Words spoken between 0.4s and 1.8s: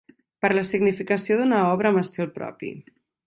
Per la significació d’una